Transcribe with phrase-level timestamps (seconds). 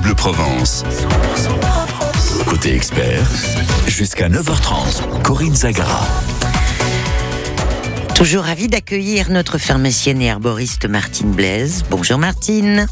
[0.00, 0.84] Bleu Provence.
[2.46, 3.26] Côté expert,
[3.86, 6.06] jusqu'à 9h30, Corinne Zagara.
[8.14, 11.84] Toujours ravi d'accueillir notre pharmacienne et herboriste Martine Blaise.
[11.90, 12.86] Bonjour Martine.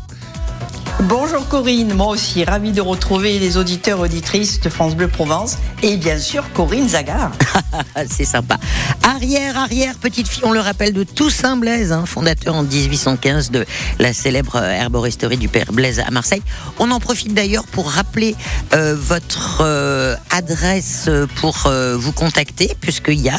[0.99, 5.97] Bonjour Corinne, moi aussi ravi de retrouver les auditeurs auditrices de France Bleu Provence et
[5.97, 7.33] bien sûr Corinne Zagar.
[8.09, 8.59] C'est sympa.
[9.03, 13.65] Arrière, arrière, petite fille, on le rappelle de Toussaint Blaise, hein, fondateur en 1815 de
[13.99, 16.43] la célèbre herboristerie du Père Blaise à Marseille.
[16.79, 18.37] On en profite d'ailleurs pour rappeler
[18.75, 23.39] euh, votre euh, adresse pour euh, vous contacter, puisqu'il y a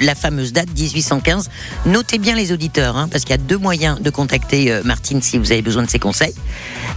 [0.00, 1.50] la fameuse date 1815.
[1.86, 5.38] Notez bien les auditeurs, hein, parce qu'il y a deux moyens de contacter Martine si
[5.38, 6.34] vous avez besoin de ses conseils.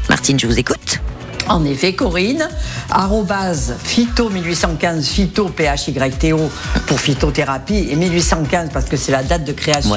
[0.09, 0.99] Martine, je vous écoute.
[1.47, 2.47] En effet, Corinne,
[2.89, 6.49] arrobase phyto 1815, phyto PHYTO
[6.87, 9.95] pour phytothérapie et 1815 parce que c'est la date de création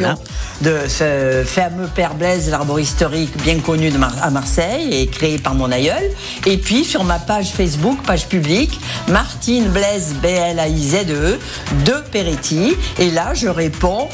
[0.61, 5.73] de ce fameux Père Blaise, l'arboristerie bien connu de à Marseille et créé par mon
[5.73, 6.11] aïeul.
[6.47, 11.39] Et puis sur ma page Facebook, page publique, Martine Blaise, B-L-A-I-Z-E,
[11.87, 12.75] de Peretti.
[12.99, 14.09] Et là, je réponds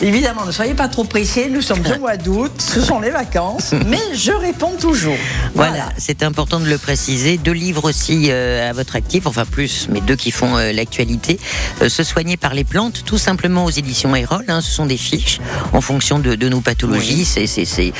[0.00, 3.72] Évidemment, ne soyez pas trop pressés, nous sommes au mois d'août, ce sont les vacances,
[3.86, 5.16] mais je réponds toujours.
[5.54, 7.38] Voilà, c'est important de le préciser.
[7.38, 11.38] Deux livres aussi euh, à votre actif, enfin plus, mais deux qui font euh, l'actualité.
[11.82, 14.44] Euh, se soigner par les plantes, tout simplement aux éditions Erol.
[14.48, 15.40] Hein, ce sont des fiches
[15.72, 17.24] en fonction de, nos pathologies.
[17.24, 17.92] C'est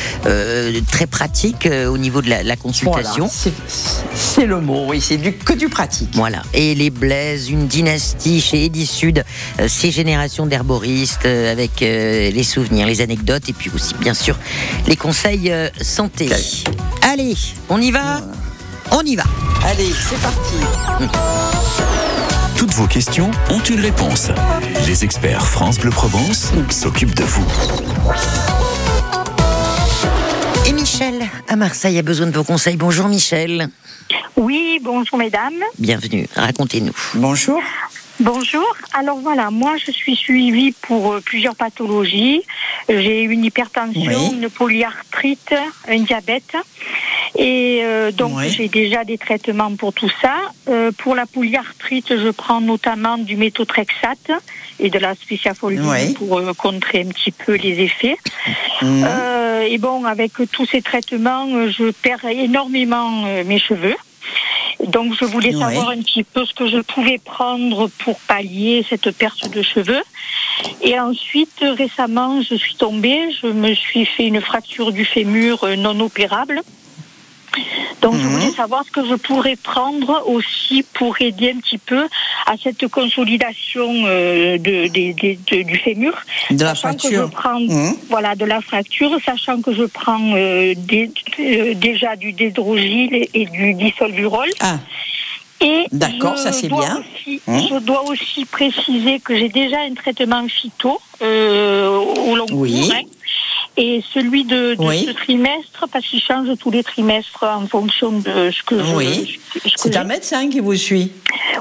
[0.91, 3.31] très pratique au niveau de la, consultation.
[4.15, 6.11] c'est le mot, oui, c'est que du pratique.
[6.15, 6.43] Voilà.
[6.53, 9.25] Et les Blaises, une dynastie chez Edisud,
[9.69, 14.37] ces générations d'herboristes avec euh, les souvenirs, les anecdotes et puis aussi bien sûr
[14.87, 16.29] les conseils euh, santé.
[17.03, 17.37] Allez,
[17.69, 18.21] on y va?
[18.91, 19.25] On y va.
[19.65, 20.55] Allez, c'est parti.
[22.57, 24.29] Toutes vos questions ont une réponse.
[24.87, 27.47] Les experts France Bleu Provence s'occupent de vous.
[30.67, 32.77] Et Michel, à Marseille, a besoin de vos conseils.
[32.77, 33.69] Bonjour Michel.
[34.37, 35.63] Oui, bonjour mesdames.
[35.79, 36.95] Bienvenue, racontez-nous.
[37.15, 37.61] Bonjour.
[38.21, 38.65] Bonjour.
[38.93, 42.43] Alors voilà, moi je suis suivie pour euh, plusieurs pathologies.
[42.89, 45.53] J'ai une hypertension, une polyarthrite,
[45.89, 46.57] un diabète.
[47.37, 50.37] Et euh, donc j'ai déjà des traitements pour tout ça.
[50.69, 54.31] Euh, pour la polyarthrite, je prends notamment du méthotrexate
[54.79, 58.17] et de la spéciafoline pour contrer un petit peu les effets.
[58.81, 59.07] Mhm.
[59.67, 63.97] et bon, avec tous ces traitements, je perds énormément mes cheveux.
[64.83, 69.11] Donc je voulais savoir un petit peu ce que je pouvais prendre pour pallier cette
[69.13, 70.03] perte de cheveux.
[70.83, 75.99] Et ensuite, récemment, je suis tombée, je me suis fait une fracture du fémur non
[76.01, 76.63] opérable.
[78.01, 78.55] Donc, je voulais mhm.
[78.55, 82.07] savoir ce que je pourrais prendre aussi pour aider un petit peu
[82.47, 84.89] à cette consolidation euh, de,
[85.63, 86.15] du fémur.
[86.51, 87.31] De la fracture.
[87.59, 87.97] Mhm.
[88.11, 90.75] Voilà, de la fracture, sachant que je prends euh,
[91.41, 94.49] euh, déjà du dédrogile et, du disolvurol.
[94.61, 94.79] Ah.
[95.93, 97.03] D'accord, ça c'est bien.
[97.49, 102.81] Hein je dois aussi préciser que j'ai déjà un traitement phyto au long oui.
[102.81, 102.93] cours.
[102.95, 103.03] Hein.
[103.77, 108.63] Et celui de, ce trimestre, parce qu'il change tous les trimestres en fonction de ce
[108.63, 109.41] que oui.
[109.75, 111.11] C'est un médecin qui vous suit.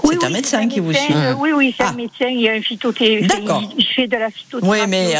[0.03, 1.13] Oui, c'est un médecin qui vous suit.
[1.39, 1.93] oui, oui, c'est un ah.
[1.93, 2.27] médecin.
[2.27, 3.27] Il y a un phytothérapie.
[3.27, 3.63] D'accord.
[3.77, 4.81] Il fait de la phytothérapie.
[4.81, 5.15] Oui, mais.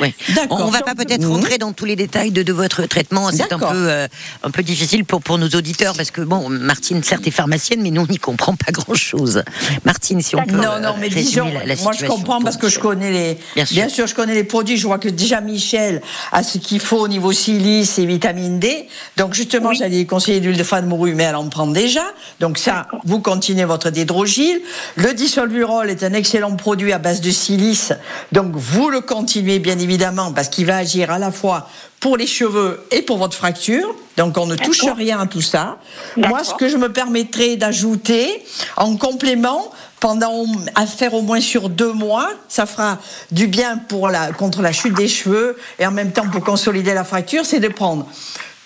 [0.00, 0.14] Oui.
[0.50, 3.30] On, ne va pas peut-être rentrer dans tous les détails de, de votre traitement.
[3.30, 4.08] C'est un peu, euh,
[4.42, 7.90] un peu difficile pour, pour nos auditeurs parce que, bon, Martine, certes, est pharmacienne, mais
[7.90, 9.42] nous, on n'y comprend pas grand-chose.
[9.84, 10.56] Martine, si on peut.
[10.56, 11.50] Non, non, mais disons,
[11.82, 13.61] moi, je comprends parce que je connais les.
[13.70, 14.06] Bien sûr.
[14.06, 14.76] je connais les produits.
[14.76, 16.02] Je vois que déjà Michel
[16.32, 18.88] a ce qu'il faut au niveau silice et vitamine D.
[19.16, 22.04] Donc, justement, j'allais conseiller d'huile de foie de morue, mais elle en prend déjà.
[22.40, 24.60] Donc, ça, vous continuez votre dédrogile.
[24.96, 27.92] Le disolvurol est un excellent produit à base de silice.
[28.32, 31.68] Donc, vous le continuez, bien évidemment, parce qu'il va agir à la fois
[32.02, 33.94] pour les cheveux et pour votre fracture.
[34.16, 35.78] Donc on ne touche rien à tout ça.
[36.16, 38.44] Moi, ce que je me permettrai d'ajouter
[38.76, 39.70] en complément,
[40.02, 42.98] pendant à faire au moins sur deux mois, ça fera
[43.30, 46.92] du bien pour la, contre la chute des cheveux et en même temps pour consolider
[46.92, 48.08] la fracture, c'est de prendre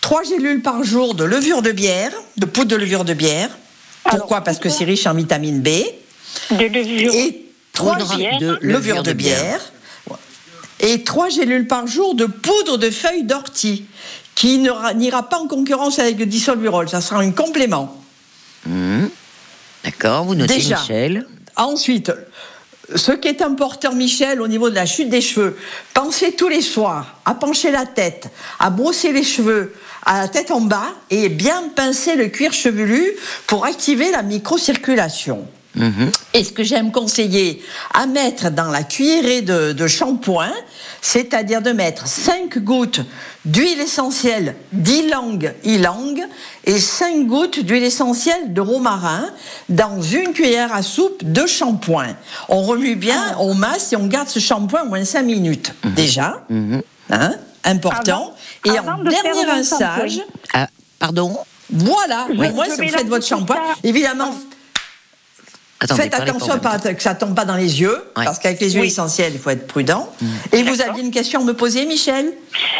[0.01, 3.51] trois gélules par jour de levure de bière, de poudre de levure de bière.
[4.05, 4.41] Pourquoi?
[4.41, 5.69] Parce que c'est riche en vitamine B.
[6.53, 7.13] De levure.
[7.15, 7.45] Et
[7.75, 9.61] trois de levure de bière
[10.81, 13.85] et trois gélules par jour de poudre de feuilles d'ortie,
[14.35, 17.95] qui n'ira pas en concurrence avec le disolvurol, ça sera un complément.
[18.65, 19.06] Mmh.
[19.87, 20.81] D'accord, vous notez Déjà.
[20.81, 21.27] Michel.
[21.55, 22.13] Ensuite,
[22.95, 25.57] ce qui est important, Michel, au niveau de la chute des cheveux,
[25.95, 28.29] pensez tous les soirs à pencher la tête,
[28.59, 29.73] à brosser les cheveux,
[30.05, 33.13] à la tête en bas et bien pincer le cuir chevelu
[33.47, 35.47] pour activer la microcirculation.
[36.33, 37.63] Et ce que j'aime conseiller
[37.93, 40.53] à mettre dans la cuillerée de, shampoing,
[41.01, 43.01] c'est-à-dire de mettre 5 gouttes
[43.45, 46.27] d'huile essentielle d'ylang ylang
[46.65, 49.27] et 5 gouttes d'huile essentielle de romarin
[49.69, 52.17] dans une cuillère à soupe de shampoing.
[52.49, 53.37] On remue bien, ah.
[53.41, 55.75] on masse et on garde ce shampoing au moins 5 minutes.
[55.85, 55.95] Mhm.
[55.95, 56.83] Déjà, mhm.
[57.11, 57.33] Hein,
[57.65, 58.35] important.
[58.65, 60.21] et en dernier rinçage.
[60.53, 60.69] Ah,
[60.99, 61.39] pardon
[61.71, 64.35] Voilà, moi, si vous faites votre shampoing, évidemment.
[65.81, 69.39] Faites attention que ça tombe pas dans les yeux, parce qu'avec les huiles essentielles, il
[69.39, 70.11] faut être prudent.
[70.21, 70.27] Mm.
[70.53, 72.33] Et vous aviez une question à me poser, Michel?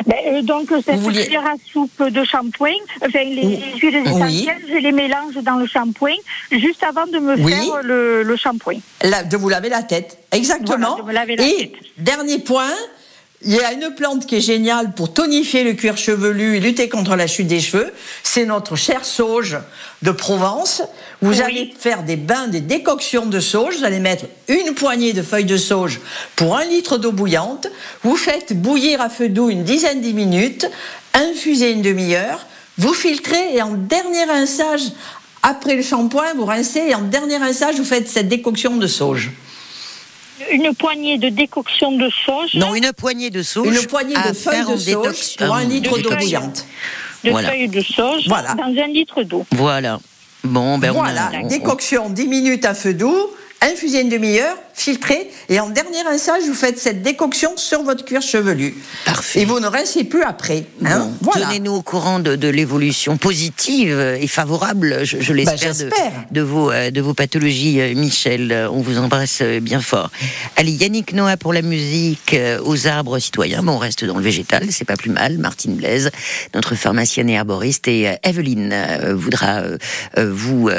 [0.07, 2.71] Ben, euh, Donc, cette cuillère à soupe de shampoing,
[3.03, 6.17] enfin, les huiles essentielles, je les mélange dans le shampoing
[6.51, 8.79] juste avant de me faire le, le shampoing.
[9.03, 10.99] de vous laver la tête, exactement.
[11.39, 12.73] Et dernier point,
[13.43, 16.89] il y a une plante qui est géniale pour tonifier le cuir chevelu et lutter
[16.89, 17.93] contre la chute des cheveux.
[18.23, 19.59] C'est notre chère sauge
[20.03, 20.83] de Provence.
[21.21, 23.77] Vous allez faire des bains, des décoctions de sauge.
[23.79, 26.01] Vous allez mettre une poignée de feuilles de sauge
[26.35, 27.69] pour un litre d'eau bouillante.
[28.03, 30.67] Vous faites bouillir à feu doux une dizaine de minutes.
[31.13, 32.47] Infusez une demi-heure.
[32.79, 34.83] Vous filtrez et en dernier rinçage,
[35.43, 39.31] après le shampoing, vous rincez et en dernier rinçage, vous faites cette décoction de sauge
[40.53, 42.55] une poignée de décoction de sauge.
[42.55, 43.69] Non, une poignée de sauge.
[43.69, 46.67] Une poignée de feuilles de sauge pour un litre d'eau bouillante.
[47.25, 49.47] De feuilles de sauge dans un litre d'eau.
[49.53, 50.01] Voilà.
[50.45, 53.31] Bon, ben voilà, décoction 10 minutes à feu doux,
[53.61, 58.21] infusez une demi-heure, filtrez, et en dernier rinçage, vous faites cette décoction sur votre cuir
[58.21, 58.75] chevelu.
[59.05, 59.41] Parfait.
[59.41, 60.65] Et vous ne rincez plus après.
[60.85, 61.11] Hein.
[61.33, 65.97] Tenez-nous au courant de, l'évolution positive et favorable, je, l'espère, bah,
[66.31, 68.69] de, vos, euh, de vos pathologies, euh, Michel.
[68.71, 70.11] On vous embrasse euh, bien fort.
[70.57, 73.63] Allez, Yannick Noah pour la musique aux arbres citoyens.
[73.63, 75.39] Bon, on reste dans le végétal, c'est pas plus mal.
[75.39, 76.11] Martine Blaise,
[76.55, 78.75] notre pharmacienne et herboriste, et Evelyne
[79.15, 79.63] voudra
[80.17, 80.71] vous,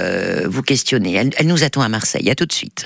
[0.45, 1.15] vous questionner.
[1.15, 2.29] Elle, elle nous attend à Marseille.
[2.29, 2.85] À tout de suite.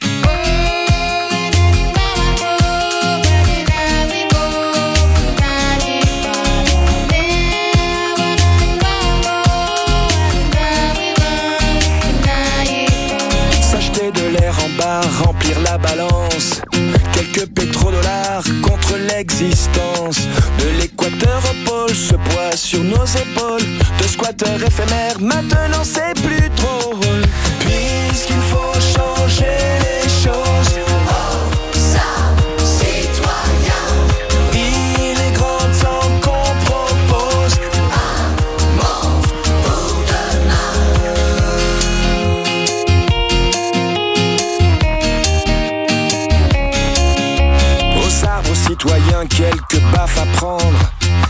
[17.13, 20.21] Quelques pétrodollars contre l'existence.
[20.59, 23.67] De l'équateur au pôle, ce poids sur nos épaules.
[24.01, 27.21] De squatteurs éphémères, maintenant c'est plus drôle.
[27.59, 29.70] Puisqu'il faut changer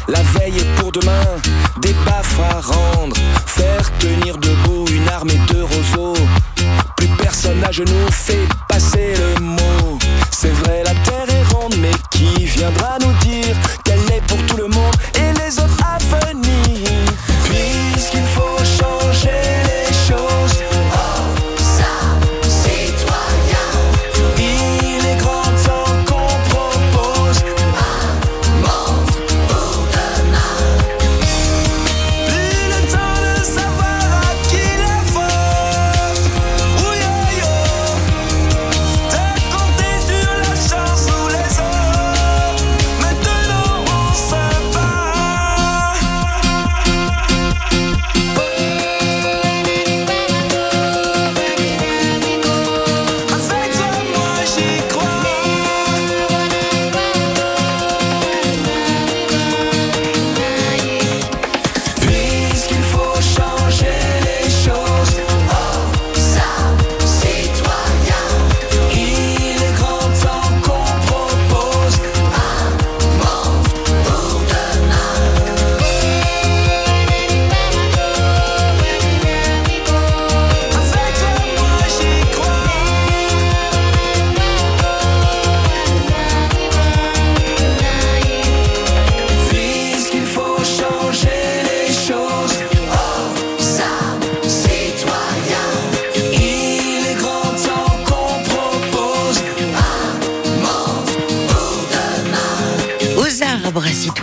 [0.08, 1.26] La veille est pour demain,
[1.82, 3.18] des baffes à rendre.
[3.46, 5.61] Faire tenir debout une armée de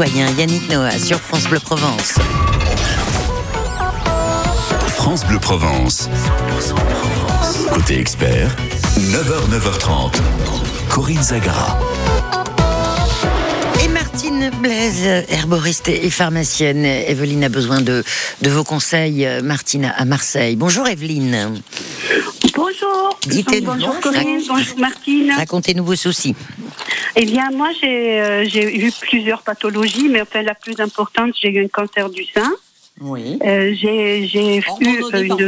[0.07, 2.14] Yannick Noah sur France Bleu Provence.
[4.90, 6.09] France Bleu Provence.
[7.73, 8.55] Côté expert,
[8.97, 10.12] 9h, 9h30.
[10.88, 11.81] Corinne Zagara.
[13.83, 16.85] Et Martine Blaise, herboriste et pharmacienne.
[16.85, 18.05] Evelyne a besoin de,
[18.43, 20.55] de vos conseils, Martine, à Marseille.
[20.55, 21.61] Bonjour Evelyne.
[22.55, 23.19] Bonjour.
[23.26, 23.67] Dites-nous.
[23.67, 25.33] Bonjour Corinne, bonjour Martine.
[25.37, 26.37] Racontez-nous vos soucis.
[27.21, 31.65] Eh bien, moi, euh, j'ai eu plusieurs pathologies, mais enfin, la plus importante, j'ai eu
[31.65, 32.53] un cancer du sein.
[33.01, 33.41] Oui.
[33.45, 35.43] Euh, j'ai eu une.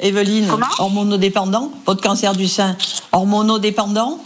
[0.00, 0.48] Evelyne,
[0.78, 2.76] hormonodépendant, votre cancer du sein,
[3.10, 4.20] hormonodépendant?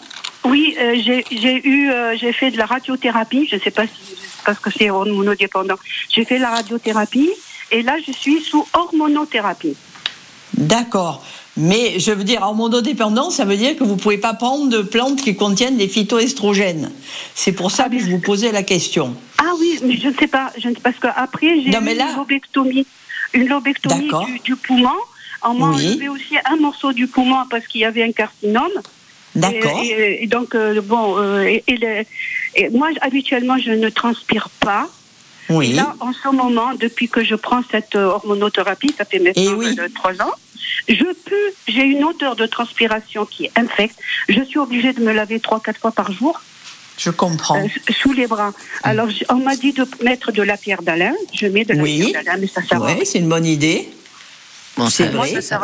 [0.44, 3.48] Oui, euh, j'ai eu, j'ai fait de la radiothérapie.
[3.50, 5.76] Je ne sais pas si parce que c'est hormonodépendant.
[6.10, 7.30] J'ai fait la radiothérapie
[7.70, 9.76] et là, je suis sous hormonothérapie.
[10.52, 11.24] D'accord.
[11.56, 14.80] Mais je veux dire, hormonodépendant, ça veut dire que vous ne pouvez pas prendre de
[14.80, 16.90] plantes qui contiennent des phytoestrogènes.
[17.34, 19.14] C'est pour ça que je vous posais la question.
[19.38, 20.50] Ah oui, mais je ne sais pas.
[20.56, 22.86] Je ne sais, parce qu'après, j'ai eu une lobectomie,
[23.34, 24.10] une lobectomie
[24.44, 24.90] du, poumon.
[25.44, 28.72] On m'a enlevé aussi un morceau du poumon parce qu'il y avait un carcinome.
[29.34, 29.80] D'accord.
[29.82, 34.88] Et, donc, euh, bon, euh, et, moi, habituellement, je ne transpire pas.
[35.48, 35.72] Oui.
[35.72, 39.76] Là, en ce moment, depuis que je prends cette euh, hormonothérapie, ça fait maintenant oui.
[39.94, 40.32] trois ans,
[40.88, 43.98] je peux, j'ai une odeur de transpiration qui est infecte.
[44.28, 46.40] Je suis obligée de me laver trois, quatre fois par jour.
[46.98, 47.58] Je comprends.
[47.58, 48.52] Euh, sous les bras.
[48.82, 51.14] Alors, on m'a dit de mettre de la pierre d'Alain.
[51.32, 53.88] Je mets de la pierre d'Alain, mais ça sert Oui, c'est une bonne idée
[54.88, 55.60] c'est vrai, ça,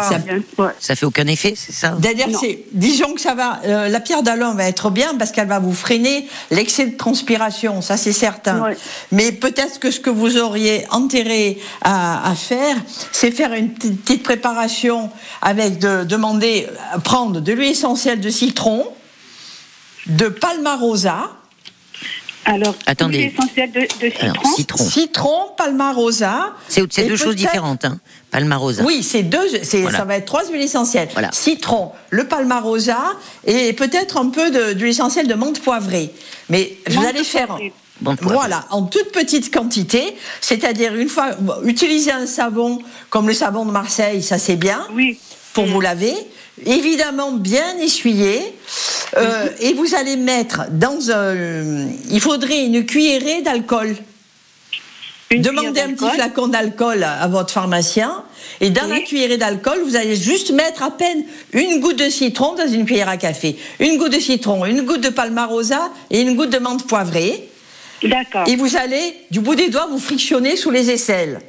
[0.78, 2.28] ça, fait aucun effet, c'est ça D'ailleurs,
[2.72, 5.72] disons que ça va, euh, la pierre d'Alain va être bien parce qu'elle va vous
[5.72, 8.70] freiner l'excès de transpiration, ça c'est certain.
[9.10, 12.76] Mais peut-être que ce que vous auriez enterré à, faire,
[13.12, 15.10] c'est faire une petite préparation
[15.40, 16.66] avec de demander,
[17.04, 18.86] prendre de l'huile essentielle de citron,
[20.06, 21.37] de palmarosa,
[22.48, 23.34] alors, Attendez.
[23.34, 23.86] essentiel de,
[24.56, 24.88] citron.
[24.88, 25.40] citron.
[25.58, 26.54] palmarosa.
[26.68, 27.84] C'est deux choses différentes.
[27.84, 28.00] Hein.
[28.30, 28.84] Palmarosa.
[28.84, 29.62] Oui, c'est deux.
[29.62, 31.08] Ça va être trois huiles essentielles.
[31.32, 32.98] Citron, le palmarosa
[33.44, 36.10] et peut-être un peu d'huile essentielle de menthe poivrée.
[36.48, 37.58] Mais vous allez faire.
[38.22, 41.32] voilà, en toute petite quantité, c'est-à-dire une fois,
[41.64, 42.78] utiliser un savon
[43.10, 45.18] comme le savon de Marseille, ça c'est bien, oui.
[45.52, 46.14] pour vous laver.
[46.66, 48.40] Évidemment, bien essuyer.
[49.16, 51.88] Euh, et vous allez mettre dans un.
[52.10, 53.96] Il faudrait une cuillerée d'alcool.
[55.30, 58.24] Demandez un petit flacon d'alcool à votre pharmacien.
[58.60, 62.54] Et dans la cuillerée d'alcool, vous allez juste mettre à peine une goutte de citron
[62.54, 63.56] dans une cuillère à café.
[63.78, 67.48] Une goutte de citron, une goutte de palmarosa et une goutte de menthe poivrée.
[68.02, 68.48] D'accord.
[68.48, 71.40] Et vous allez, du bout des doigts, vous frictionner sous les aisselles.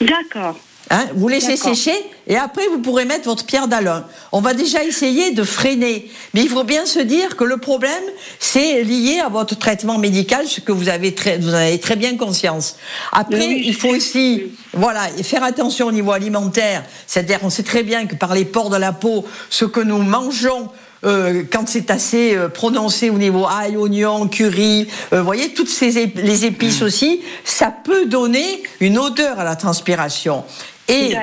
[0.00, 0.58] D'accord.
[0.94, 1.94] Hein, vous laissez sécher
[2.26, 4.04] et après vous pourrez mettre votre pierre d'Alain.
[4.30, 8.02] On va déjà essayer de freiner, mais il faut bien se dire que le problème
[8.38, 12.18] c'est lié à votre traitement médical, ce que vous avez très, vous avez très bien
[12.18, 12.76] conscience.
[13.10, 16.84] Après, il faut aussi, voilà, faire attention au niveau alimentaire.
[17.06, 20.02] C'est-à-dire, on sait très bien que par les pores de la peau, ce que nous
[20.02, 20.68] mangeons
[21.04, 26.12] euh, quand c'est assez euh, prononcé au niveau ail, oignon, curry, euh, voyez, toutes ces
[26.14, 30.44] les épices aussi, ça peut donner une odeur à la transpiration.
[30.88, 31.14] Et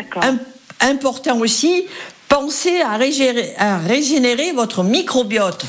[0.81, 1.85] important aussi,
[2.29, 5.65] pensez à régénérer, votre microbiote.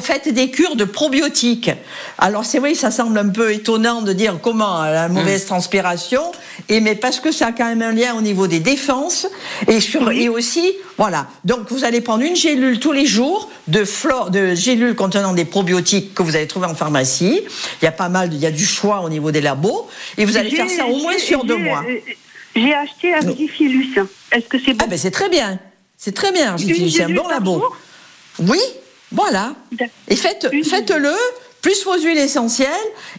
[0.00, 1.70] Faites des cures de probiotiques.
[2.18, 5.48] Alors c'est vrai, ça semble un peu étonnant de dire comment la mauvaise mm.
[5.48, 6.22] transpiration,
[6.68, 9.26] et mais parce que ça a quand même un lien au niveau des défenses
[9.68, 11.26] et sur et aussi voilà.
[11.44, 15.44] Donc vous allez prendre une gélule tous les jours de flore, de gélules contenant des
[15.44, 17.42] probiotiques que vous allez trouver en pharmacie.
[17.80, 20.24] Il y a pas mal, il y a du choix au niveau des labos, et
[20.24, 21.84] vous allez faire ça au moins sur deux mois.
[22.54, 23.98] J'ai acheté Argifilus.
[24.30, 25.58] Est-ce que c'est bon Ah ben c'est très bien.
[25.96, 26.90] C'est très bien, Argifilus.
[26.90, 27.62] C'est un bon labo.
[28.38, 28.60] Oui,
[29.10, 29.54] voilà.
[30.08, 31.12] Et faites, faites-le
[31.62, 32.68] plus vos huiles essentielles.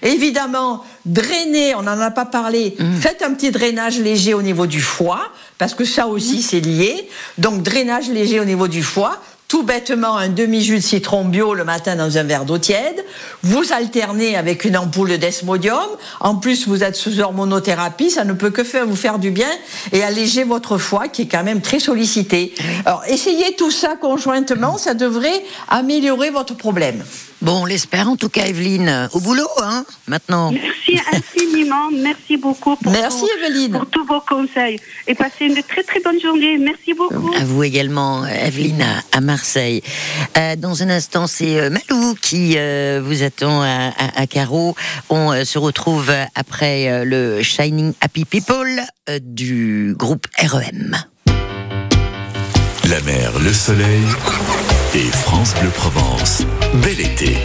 [0.01, 2.95] Évidemment, drainez, on n'en a pas parlé, mmh.
[2.97, 6.41] faites un petit drainage léger au niveau du foie, parce que ça aussi mmh.
[6.41, 7.09] c'est lié.
[7.37, 9.21] Donc drainage léger au niveau du foie,
[9.53, 13.05] tout bêtement un demi-jus de citron bio le matin dans un verre d'eau tiède.
[13.43, 15.77] Vous alternez avec une ampoule de desmodium.
[16.19, 18.09] En plus, vous êtes sous hormonothérapie.
[18.09, 19.51] Ça ne peut que faire vous faire du bien
[19.91, 22.55] et alléger votre foie qui est quand même très sollicité.
[22.87, 24.79] Alors, essayez tout ça conjointement.
[24.79, 27.03] Ça devrait améliorer votre problème.
[27.43, 29.09] Bon, on l'espère en tout cas, Evelyne.
[29.11, 30.51] Au boulot, hein, maintenant.
[30.53, 31.91] Merci infiniment.
[31.91, 33.73] Merci beaucoup pour, Merci, Evelyne.
[33.73, 34.79] pour tous vos conseils.
[35.07, 36.57] Et passez une très très bonne journée.
[36.57, 37.33] Merci beaucoup.
[37.37, 39.83] À vous également, Evelyne, à, Marseille.
[40.37, 44.73] Euh, dans un instant, c'est euh, Malou qui euh, vous attend à, à, Carreau.
[45.09, 48.81] On se retrouve après le Shining Happy People
[49.21, 50.95] du groupe REM.
[52.89, 54.03] La mer, le soleil
[54.95, 56.43] et France Bleu Provence.
[56.83, 57.37] Bel été.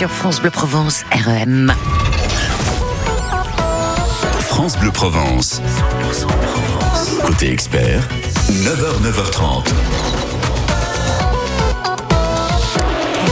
[0.00, 1.74] Sur France Bleu Provence REM.
[4.40, 5.60] France Bleu Provence.
[7.20, 8.08] Côté expert,
[8.48, 9.66] 9h, 9h30.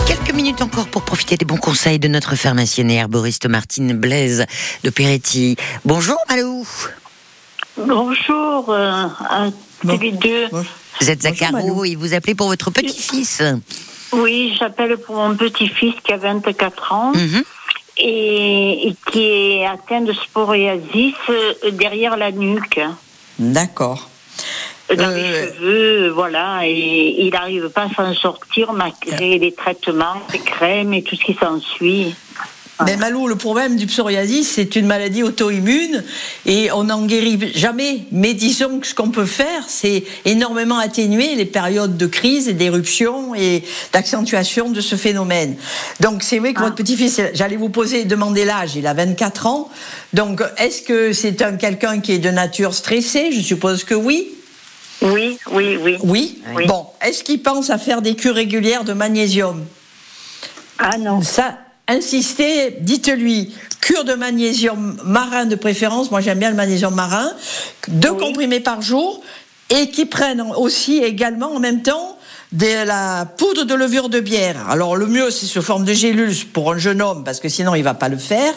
[0.06, 4.44] Quelques minutes encore pour profiter des bons conseils de notre pharmacienne et herboriste Martine Blaise
[4.84, 5.56] de Peretti.
[5.86, 6.68] Bonjour Malou.
[7.78, 9.46] Bonjour euh, à
[9.80, 10.48] tous les deux.
[11.00, 13.42] Vous êtes Zacaro et vous appelez pour votre petit-fils.
[14.12, 17.12] Oui, j'appelle pour mon petit-fils qui a 24 ans.
[17.14, 17.44] Mhm.
[18.00, 22.80] Et, qui est atteint de sporiasis euh, derrière la nuque.
[23.40, 24.08] D'accord.
[24.96, 30.22] Dans les euh, cheveux, voilà, et il n'arrive pas à s'en sortir malgré les traitements,
[30.32, 32.14] les crèmes et tout ce qui s'ensuit.
[32.86, 36.04] Mais Malou, le problème du psoriasis, c'est une maladie auto-immune
[36.46, 38.04] et on n'en guérit jamais.
[38.12, 42.52] Mais disons que ce qu'on peut faire, c'est énormément atténuer les périodes de crise et
[42.52, 45.56] d'éruption et d'accentuation de ce phénomène.
[46.00, 46.82] Donc c'est vrai que votre ah.
[46.82, 49.70] petit-fils, j'allais vous poser, demander l'âge, il a 24 ans.
[50.12, 53.32] Donc est-ce que c'est un quelqu'un qui est de nature stressée?
[53.32, 54.28] Je suppose que oui.
[55.02, 55.96] Oui, oui, oui.
[56.02, 56.66] Oui, oui.
[56.66, 59.64] Bon, est-ce qu'il pense à faire des cures régulières de magnésium?
[60.78, 61.22] Ah non.
[61.22, 67.32] Ça, insistez, dites-lui cure de magnésium marin de préférence, moi j'aime bien le magnésium marin,
[67.88, 69.22] deux comprimés par jour,
[69.70, 72.17] et qui prennent aussi également en même temps
[72.52, 74.70] de la poudre de levure de bière.
[74.70, 77.74] Alors le mieux, c'est sous forme de gélules pour un jeune homme, parce que sinon
[77.74, 78.54] il va pas le faire.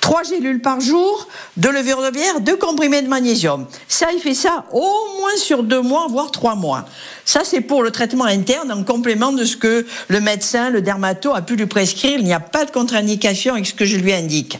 [0.00, 3.66] Trois gélules par jour, de levure de bière, deux comprimés de magnésium.
[3.86, 6.86] Ça, il fait ça au moins sur deux mois, voire trois mois.
[7.24, 11.32] Ça, c'est pour le traitement interne, en complément de ce que le médecin, le dermato,
[11.32, 12.18] a pu lui prescrire.
[12.18, 14.58] Il n'y a pas de contre-indication avec ce que je lui indique.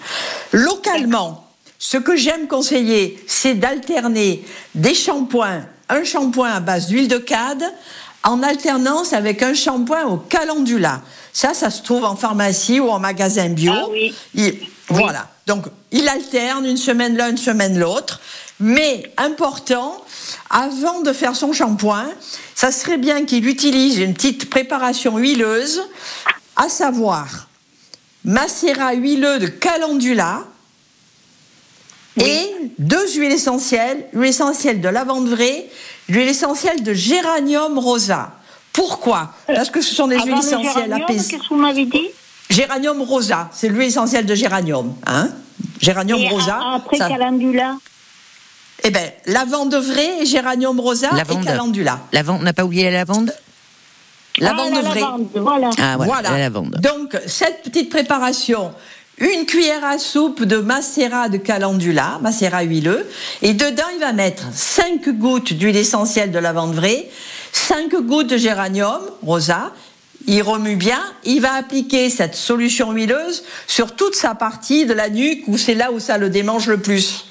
[0.53, 1.47] Localement,
[1.81, 7.65] ce que j'aime conseiller, c'est d'alterner des shampoings, un shampoing à base d'huile de cade
[8.25, 11.03] en alternance avec un shampoing au calendula.
[11.33, 13.73] Ça, ça se trouve en pharmacie ou en magasin bio.
[13.75, 14.15] Ah oui.
[14.89, 15.29] Voilà.
[15.47, 18.21] Donc, il alterne une semaine l'un, une semaine l'autre.
[18.61, 20.05] Mais important,
[20.51, 22.09] avant de faire son shampoing,
[22.55, 25.83] ça serait bien qu'il utilise une petite préparation huileuse,
[26.57, 27.49] à savoir
[28.25, 30.45] macérat huileux de calendula
[32.21, 35.67] et deux huiles essentielles, l'huile essentielle de lavande vraie
[36.09, 38.33] l'huile essentielle de géranium rosa.
[38.73, 39.33] Pourquoi?
[39.47, 41.33] Parce que ce sont des huiles essentielles apaisées.
[41.33, 42.09] Qu'est-ce que vous m'avez dit?
[42.51, 44.95] Géranium rosa, c'est l'huile essentielle de géranium.
[45.07, 45.29] Hein?
[45.81, 46.59] Géranium rosa.
[46.75, 47.77] Après calendula
[48.85, 52.01] Eh bien, lavande vraie, géranium rosa et calendula.
[52.13, 53.35] Lavande, on n'a pas oublié la lavande?
[54.39, 55.03] Lavande ah, vraie.
[55.35, 55.71] voilà.
[55.79, 56.77] Ah, voilà, La lavande.
[56.81, 58.73] Donc, cette petite préparation,
[59.21, 63.09] une cuillère à soupe de macérat de calendula, macérat huileux,
[63.43, 67.09] et dedans il va mettre 5 gouttes d'huile essentielle de lavande vraie,
[67.53, 69.73] 5 gouttes de géranium rosa,
[70.27, 75.09] il remue bien, il va appliquer cette solution huileuse sur toute sa partie de la
[75.09, 77.25] nuque où c'est là où ça le démange le plus.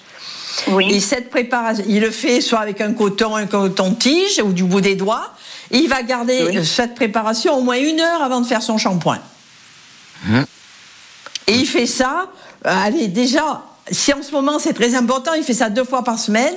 [0.69, 0.87] Oui.
[0.91, 4.81] Et cette préparation, il le fait soit avec un coton, un coton-tige ou du bout
[4.81, 5.33] des doigts.
[5.69, 9.19] il va garder cette préparation au moins une heure avant de faire son shampoing.
[10.27, 10.45] Hum.
[11.47, 12.29] Et il fait ça,
[12.65, 16.03] euh, allez, déjà, si en ce moment c'est très important, il fait ça deux fois
[16.03, 16.53] par semaine.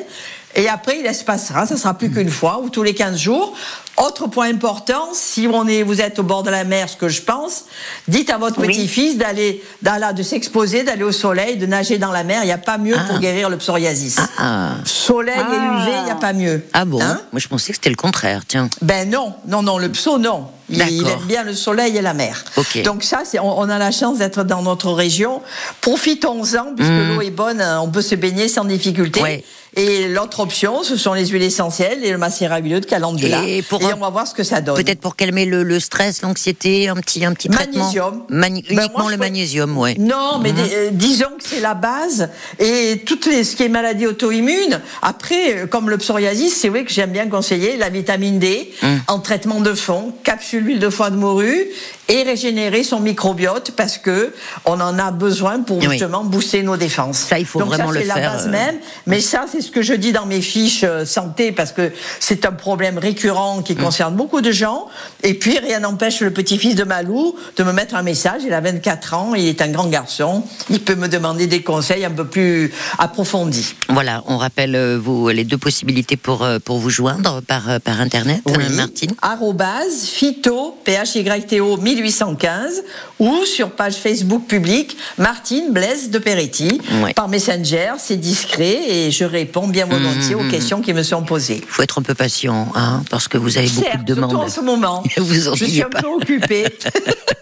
[0.56, 3.56] Et après, il espacera, ça sera plus qu'une fois ou tous les 15 jours.
[4.00, 7.08] Autre point important, si on est, vous êtes au bord de la mer, ce que
[7.08, 7.64] je pense,
[8.08, 12.40] dites à votre petit-fils d'aller, de s'exposer, d'aller au soleil, de nager dans la mer.
[12.42, 13.18] Il n'y a pas mieux pour ah.
[13.18, 14.16] guérir le psoriasis.
[14.18, 14.70] Ah, ah.
[14.84, 16.64] Soleil et UV, il n'y a pas mieux.
[16.72, 18.70] Ah bon hein Moi, je pensais que c'était le contraire, tiens.
[18.80, 20.46] Ben non, non, non, le pso, non.
[20.70, 22.44] Il, aime bien le soleil et la mer.
[22.84, 25.42] Donc ça, on, a la chance d'être dans notre région.
[25.80, 27.08] Profitons-en, puisque mmh.
[27.08, 29.44] l'eau est bonne, on peut se baigner sans difficulté.
[29.76, 33.42] Et l'autre option, ce sont les huiles essentielles et le macérat huileux de calendula.
[33.46, 33.62] Et,
[33.94, 34.76] on va voir ce que ça donne.
[34.76, 38.24] Peut-être pour calmer le, stress, l'anxiété, un petit, un petit magnésium.
[38.28, 38.40] traitement.
[38.40, 39.96] Ben, uniquement le magnésium, ouais.
[39.98, 40.58] Non, mais mhm.
[40.72, 42.28] euh, disons que c'est la base.
[42.58, 46.92] Et tout ce qui est maladie auto-immune, après, euh, comme le psoriasis, c'est vrai que
[46.92, 49.00] j'aime bien conseiller la vitamine D mhm.
[49.08, 51.66] en traitement de fond, capsule huile de foie de morue
[52.10, 57.18] et régénérer son microbiote parce que on en a besoin pour justement booster nos défenses.
[57.18, 58.14] Ça, il faut vraiment le faire.
[58.14, 58.76] C'est la base euh, même.
[59.06, 62.44] Mais ça, c'est ce que je dis dans mes fiches euh, santé parce que c'est
[62.44, 63.78] un problème récurrent qui mm.
[63.78, 64.88] concerne beaucoup de gens.
[65.22, 68.42] Et puis, rien n'empêche le petit-fils de Malou de me mettre un message.
[68.44, 70.42] Il a 24 ans, il est un grand garçon.
[70.68, 73.76] Il peut me demander des conseils un peu plus approfondis.
[73.88, 78.42] Voilà, on rappelle euh, vous, les deux possibilités pour, pour vous joindre par, par Internet,
[78.46, 78.64] oui.
[78.74, 79.12] Martine.
[79.22, 82.82] Arrobase, phyto, P-H-Y-T-O, 1815
[83.18, 86.80] ou sur page Facebook publique Martine Blaise de Peretti.
[87.14, 90.50] Par Messenger, c'est discret et je réponds bien volontiers aux mmh, mmh, mmh.
[90.50, 91.60] questions qui me sont posées.
[91.62, 94.34] Il faut être un peu patient, hein, parce que vous avez beaucoup de demandes.
[94.34, 95.02] en ce moment.
[95.16, 96.66] vous Je suis un peu occupée.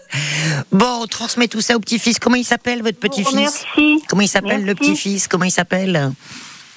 [0.73, 2.19] bon, on transmet tout ça au petit-fils.
[2.19, 4.03] Comment il s'appelle, votre petit-fils Merci.
[4.09, 6.13] Comment il s'appelle, le petit-fils Comment il s'appelle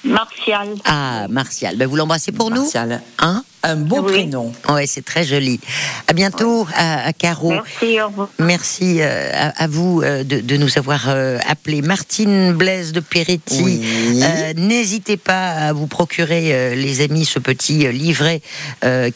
[0.04, 0.68] Martial.
[0.84, 1.76] Ah, Martial.
[1.76, 3.02] Ben, vous l'embrassez pour nous Martial.
[3.18, 4.52] Hein un beau prénom.
[4.68, 5.60] Oui, c'est très joli.
[6.08, 7.50] À bientôt, à, Caro.
[7.50, 8.28] Merci, au revoir.
[8.38, 11.80] Merci euh, à, vous euh, de, nous avoir euh, appelé.
[11.82, 13.80] Martine Blaise de Peretti.
[14.56, 18.42] N'hésitez pas à vous procurer, les amis, ce petit livret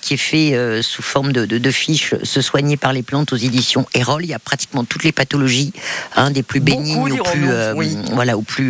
[0.00, 4.24] qui est fait sous forme de, fiches Se soigner par les plantes aux éditions Erol.
[4.24, 5.72] Il y a pratiquement toutes les pathologies,
[6.14, 7.48] hein, des plus bénignes aux plus,
[8.12, 8.68] voilà, au plus,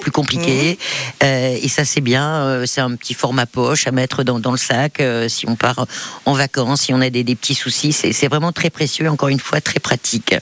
[0.00, 0.78] plus compliquées.
[1.22, 1.24] Mmh.
[1.24, 2.62] et ça, c'est bien.
[2.66, 4.97] c'est un petit format poche à mettre dans, dans le sac
[5.28, 5.86] si on part
[6.26, 7.92] en vacances, si on a des, des petits soucis.
[7.92, 10.34] C'est vraiment très précieux, encore une fois, très pratique.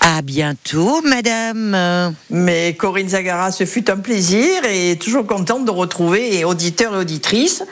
[0.00, 2.14] À bientôt, madame.
[2.30, 7.64] Mais Corinne Zagara, ce fut un plaisir et toujours contente de retrouver auditeurs et auditrices.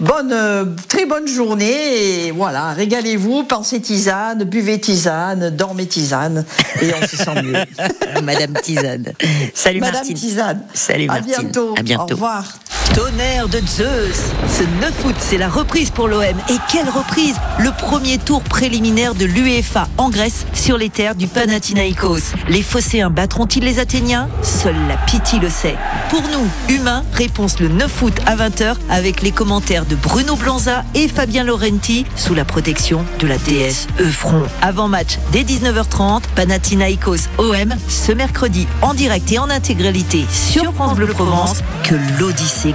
[0.00, 6.44] Bonne, euh, très bonne journée et voilà, régalez-vous, pensez tisane, buvez tisane, dormez tisane
[6.82, 7.64] et on se sent mieux.
[8.22, 9.12] madame Tisane.
[9.54, 10.66] Salut Madame Tisane.
[10.74, 11.34] Salut Martine.
[11.34, 11.74] À bientôt.
[11.78, 12.02] À bientôt.
[12.02, 12.58] Au revoir.
[12.94, 16.22] Tonnerre de Zeus Ce 9 août, c'est la reprise pour l'OM.
[16.22, 21.26] Et quelle reprise Le premier tour préliminaire de l'UEFA en Grèce sur les terres du
[21.26, 22.34] Panathinaikos.
[22.48, 24.28] Les Phocéens battront-ils les Athéniens?
[24.42, 25.76] Seule la pitié le sait.
[26.08, 30.84] Pour nous, humains, réponse le 9 août à 20h avec les commentaires de Bruno Blanza
[30.94, 34.44] et Fabien Laurenti sous la protection de la déesse Euphron.
[34.62, 40.94] Avant match, dès 19h30, Panathinaikos OM, ce mercredi en direct et en intégralité sur France
[40.96, 42.74] Bleu Provence, que l'Odyssée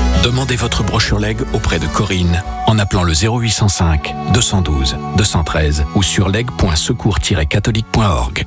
[0.23, 6.29] Demandez votre brochure leg auprès de Corinne en appelant le 0805 212 213 ou sur
[6.29, 8.45] leg.secours-catholique.org.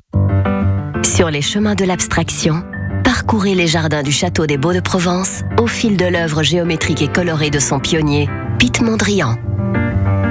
[1.04, 2.62] Sur les chemins de l'abstraction,
[3.04, 7.08] parcourez les jardins du château des Beaux de Provence au fil de l'œuvre géométrique et
[7.08, 9.36] colorée de son pionnier, Pete Mondrian.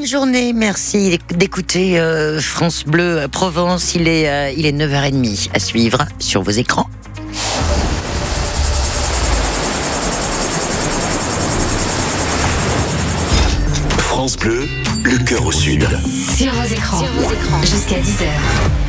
[0.08, 3.94] journée, merci d'écouter euh, France Bleu euh, Provence.
[3.94, 6.88] Il est, euh, il est 9h30 à suivre sur vos écrans.
[13.98, 14.66] France Bleu,
[15.04, 15.86] le cœur au sud.
[16.36, 17.60] Sur vos écrans, écrans.
[17.60, 18.87] jusqu'à 10h.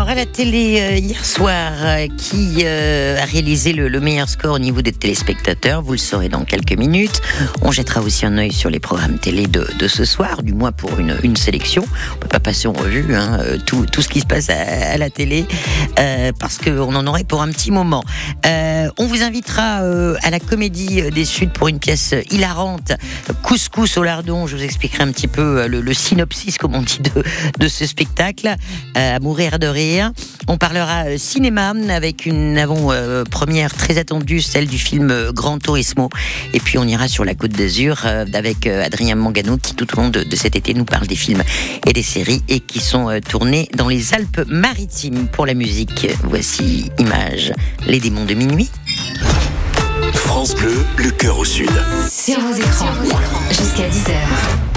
[0.00, 4.54] Alors, à la télé euh, hier soir, euh, qui euh, a réalisé le, meilleur score
[4.54, 7.20] au niveau des téléspectateurs Vous le saurez dans quelques minutes.
[7.60, 10.98] On jettera aussi un œil sur les programmes télé de, ce soir, du moins pour
[10.98, 11.84] une, sélection.
[12.14, 15.44] On peut pas passer en revue hein, tout, ce qui se passe à, la télé,
[16.38, 18.02] parce qu'on en aurait pour un petit moment.
[18.42, 19.82] on vous invitera
[20.22, 22.92] à la Comédie des Suds pour une pièce hilarante,
[23.42, 24.46] Couscous au lardon.
[24.46, 27.00] Je vous expliquerai un petit peu le, synopsis, comme on dit,
[27.58, 28.54] de ce spectacle.
[28.94, 29.89] à mourir de rire.
[30.46, 36.10] On parlera euh, cinéma avec une avant-première très attendue, celle du film euh, Grand Turismo.
[36.52, 40.02] Et puis on ira sur la Côte d'Azur euh, avec Adrien Mangano qui tout au
[40.02, 41.42] long de, cet été nous parle des films
[41.86, 45.28] et des séries et qui sont tournés dans les Alpes-Maritimes.
[45.28, 47.52] Pour la musique, voici Image,
[47.86, 48.70] les démons de minuit.
[50.14, 51.70] France Bleu, le cœur au sud.
[52.08, 52.94] Sur vos écrans,
[53.50, 54.69] jusqu'à 10h.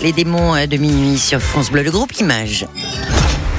[0.00, 2.66] Les démons de minuit sur France Bleu, le groupe Image.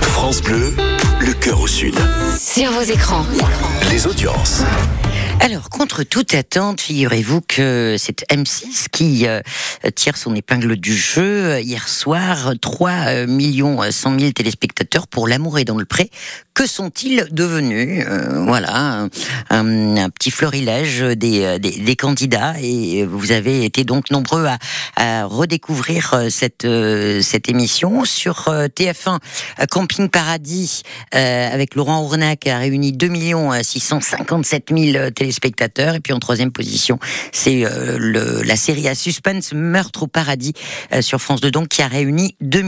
[0.02, 0.74] France Bleu,
[1.20, 1.96] le cœur au sud.
[2.40, 3.26] Sur vos écrans.
[3.90, 4.64] Les audiences.
[5.44, 9.42] Alors, contre toute attente, figurez-vous que c'est M6 qui euh,
[9.96, 11.60] tire son épingle du jeu.
[11.62, 16.12] Hier soir, 3 millions 100 000 téléspectateurs pour L'amour est dans le pré.
[16.54, 18.06] Que sont-ils devenus?
[18.08, 19.08] Euh, Voilà,
[19.50, 24.46] un, petit florilège des, candidats et vous avez été donc nombreux
[24.96, 26.68] à, redécouvrir euh, cette,
[27.24, 28.06] cette émission.
[28.06, 29.18] Sur TF1,
[29.72, 33.10] Camping Paradis, avec Laurent Ournac, a réuni 2
[33.64, 35.96] 657 000 téléspectateurs spectateurs.
[35.96, 37.00] Et puis en troisième position,
[37.32, 40.54] c'est euh, la série à suspense Meurtre au paradis
[40.94, 42.62] euh, sur France 2, donc qui a réuni 2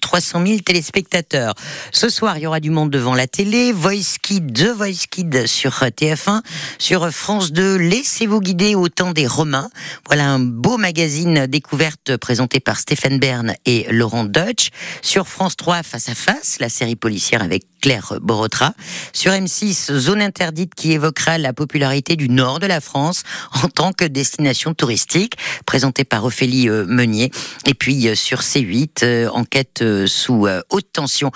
[0.00, 1.54] 300 000 téléspectateurs.
[1.92, 3.72] Ce soir, il y aura du monde devant la télé.
[3.72, 6.42] Voice Kid, The Voice Kid sur TF1.
[6.78, 9.70] Sur France 2, Laissez-vous guider au temps des Romains.
[10.06, 14.70] Voilà un beau magazine découverte présenté par Stéphane Bern et Laurent Deutsch.
[15.02, 18.74] Sur France 3, Face à Face, la série policière avec Claire Borotra.
[19.12, 23.22] Sur M6, Zone interdite qui évoquera la popularité du nord de la France
[23.62, 25.36] en tant que destination touristique,
[25.66, 27.30] présentée par Ophélie euh, Meunier.
[27.66, 31.30] Et puis euh, sur C8, euh, enquête sous haute tension,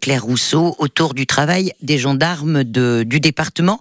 [0.00, 3.80] Claire Rousseau, autour du travail des gendarmes de, du département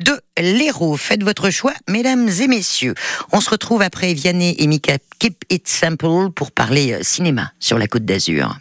[0.00, 0.96] de l'Hérault.
[0.96, 2.94] Faites votre choix, mesdames et messieurs.
[3.32, 7.86] On se retrouve après Vianney et Mika Keep It Simple pour parler cinéma sur la
[7.86, 8.58] Côte d'Azur.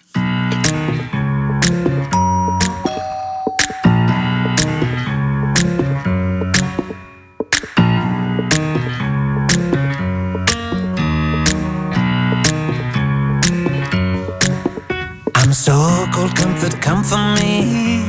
[15.67, 18.01] So cold comfort, come for me.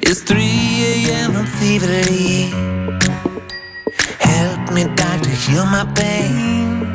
[0.00, 1.36] It's 3 a.m.
[1.36, 2.48] I'm feverly.
[4.18, 6.90] Help me, doctor, heal my pain.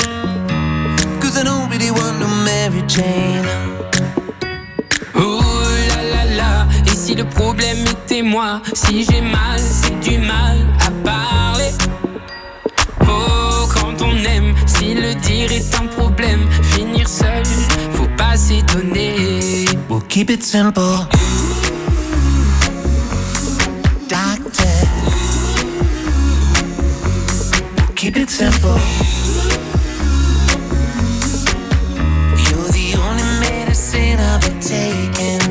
[1.21, 3.45] Cause I don't really want to marry Jane.
[5.13, 8.63] Oh la la la, et si le problème était moi?
[8.73, 11.71] Si j'ai mal, c'est du mal à parler.
[13.01, 17.43] Oh, quand on aime, si le dire est un problème, finir seul
[18.17, 19.65] pas s'étonner.
[19.89, 21.07] We'll keep it simple.
[24.07, 24.75] Doctor.
[27.77, 28.79] We'll keep it simple.
[32.45, 35.41] You're the only medicine I'll be taking.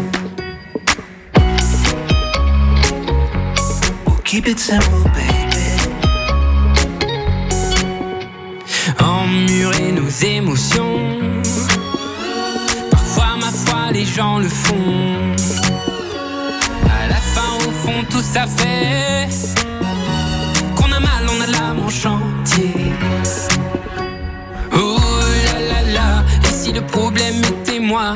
[4.06, 5.44] We'll keep it simple, baby.
[9.00, 11.33] Emmurer nos émotions
[14.14, 15.34] gens le font.
[16.88, 19.28] À la fin, au fond, tout ça fait
[20.76, 22.92] qu'on a mal, on a l'âme en chantier.
[24.72, 24.98] Oh
[25.46, 28.14] là là là, et si le problème était moi,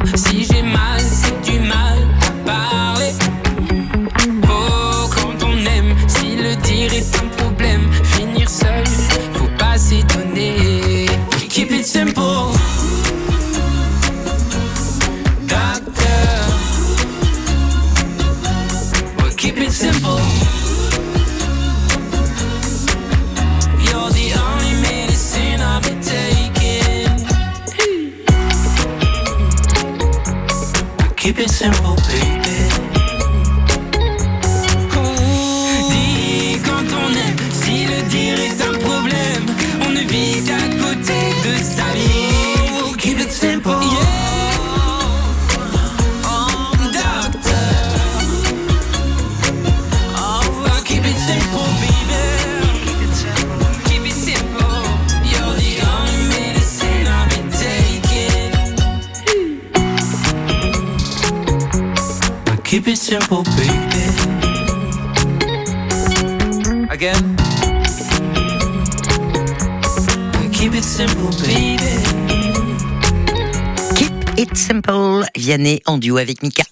[74.39, 75.25] Keep it simple.
[75.35, 76.63] Vianney en duo avec Mika.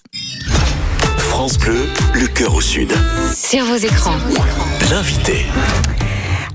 [1.17, 2.93] France Bleu, le cœur au sud.
[3.35, 4.15] Sur vos écrans.
[4.89, 5.45] L'invité.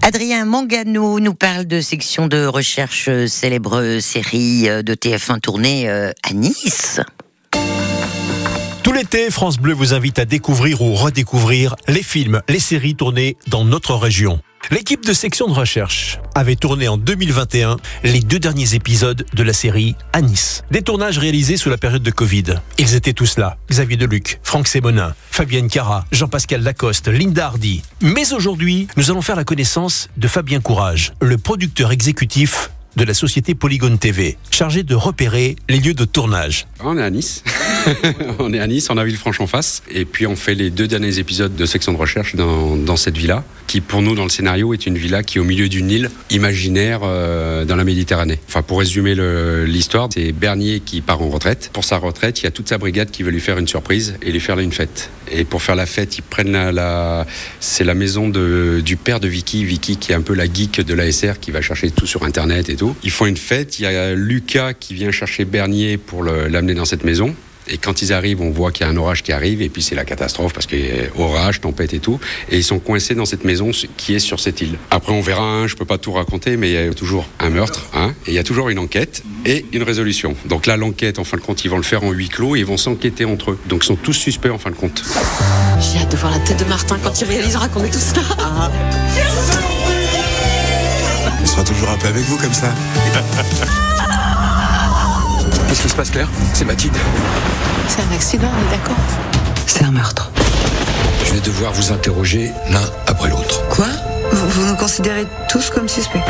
[0.00, 5.86] Adrien Mangano nous parle de section de recherche euh, célèbre série euh, de TF1 tournée
[5.86, 7.00] euh, à Nice.
[8.82, 13.36] Tout l'été, France Bleu vous invite à découvrir ou redécouvrir les films, les séries tournées
[13.48, 14.40] dans notre région.
[14.70, 19.52] L'équipe de section de recherche avait tourné en 2021 les deux derniers épisodes de la
[19.52, 20.62] série à Nice.
[20.70, 22.44] Des tournages réalisés sous la période de Covid.
[22.78, 23.58] Ils étaient tous là.
[23.70, 27.82] Xavier Deluc, Franck Sémonin, Fabienne Cara, Jean-Pascal Lacoste, Linda Hardy.
[28.00, 33.14] Mais aujourd'hui, nous allons faire la connaissance de Fabien Courage, le producteur exécutif de la
[33.14, 36.66] société Polygone TV, chargé de repérer les lieux de tournage.
[36.80, 37.42] On est à Nice.
[38.38, 39.82] on est à Nice, on a Villefranche en face.
[39.90, 43.44] Et puis on fait les deux derniers épisodes de section de recherche dans, cette villa,
[43.66, 46.10] qui pour nous dans le scénario est une villa qui est au milieu d'une île
[46.30, 48.38] imaginaire euh, dans la Méditerranée.
[48.48, 49.14] Enfin pour résumer
[49.66, 51.70] l'histoire, c'est Bernier qui part en retraite.
[51.72, 54.16] Pour sa retraite, il y a toute sa brigade qui veut lui faire une surprise
[54.22, 55.10] et lui faire une fête.
[55.30, 57.26] Et pour faire la fête, ils prennent la,
[57.60, 60.94] c'est la maison du père de Vicky, Vicky qui est un peu la geek de
[60.94, 62.81] l'ASR qui va chercher tout sur internet et tout.
[63.02, 66.84] Ils font une fête, il y a Lucas qui vient chercher Bernier pour l'amener dans
[66.84, 67.34] cette maison.
[67.68, 69.82] Et quand ils arrivent, on voit qu'il y a un orage qui arrive, et puis
[69.82, 72.18] c'est la catastrophe parce qu'il y a orage, tempête et tout.
[72.50, 74.76] Et ils sont coincés dans cette maison qui est sur cette île.
[74.90, 77.50] Après, on verra, hein, je peux pas tout raconter, mais il y a toujours un
[77.50, 80.34] meurtre, hein, et il y a toujours une enquête et une résolution.
[80.46, 82.60] Donc là, l'enquête, en fin de compte, ils vont le faire en huis clos et
[82.60, 83.58] ils vont s'enquêter entre eux.
[83.68, 85.04] Donc ils sont tous suspects en fin de compte.
[85.80, 88.22] J'ai hâte de voir la tête de Martin quand il réalisera qu'on est tous là.
[88.38, 88.70] Ah.
[91.52, 92.68] On sera toujours un peu avec vous comme ça.
[95.68, 96.96] Qu'est-ce qui se passe, Claire C'est Mathilde.
[97.88, 98.96] C'est un accident, on est d'accord
[99.66, 100.30] C'est un meurtre.
[101.26, 103.68] Je vais devoir vous interroger l'un après l'autre.
[103.68, 103.84] Quoi?
[104.32, 106.20] Vous, nous considérez tous comme suspects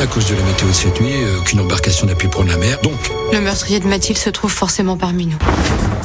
[0.00, 2.56] À cause de la météo de cette nuit, euh, qu'une embarcation n'a pu prendre la
[2.56, 2.98] mer, donc.
[3.32, 5.38] Le meurtrier de Mathilde se trouve forcément parmi nous.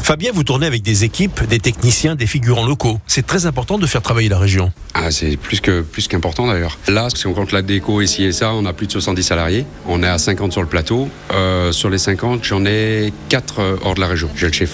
[0.03, 2.99] Fabien, vous tournez avec des équipes, des techniciens, des figurants locaux.
[3.07, 4.73] C'est très important de faire travailler la région.
[4.93, 6.77] Ah, c'est plus que plus qu'important d'ailleurs.
[6.89, 9.65] Là, si on compte la déco ici et ça, on a plus de 70 salariés.
[9.87, 11.07] On est à 50 sur le plateau.
[11.31, 14.29] Euh, sur les 50, j'en ai 4 euh, hors de la région.
[14.35, 14.71] J'ai le chef